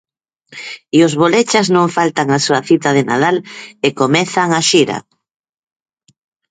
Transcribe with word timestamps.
E 0.97 0.99
Os 1.07 1.13
Bolechas 1.21 1.67
non 1.75 1.93
faltan 1.97 2.27
á 2.37 2.39
súa 2.45 2.61
cita 2.69 2.89
de 2.93 3.03
Nadal 3.09 3.35
e 3.87 3.89
comezan 3.99 4.49
a 4.59 4.61
xira. 4.69 4.97